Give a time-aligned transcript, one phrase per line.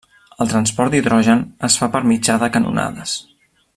[0.45, 3.15] El transport d'hidrogen es fa per mitjà de canonades.